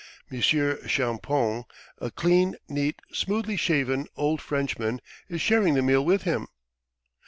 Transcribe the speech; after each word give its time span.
Monsieur 0.31 0.77
Champoun, 0.87 1.65
a 1.99 2.09
clean, 2.09 2.55
neat, 2.67 2.99
smoothly 3.13 3.55
shaven, 3.55 4.07
old 4.15 4.41
Frenchman, 4.41 4.99
is 5.29 5.41
sharing 5.41 5.75
the 5.75 5.83
meal 5.83 6.03
with 6.03 6.23
him. 6.23 6.47